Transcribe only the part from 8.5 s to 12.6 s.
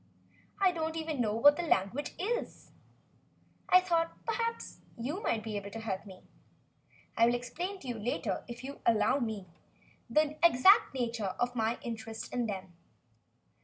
you will allow me, the exact nature of my interest in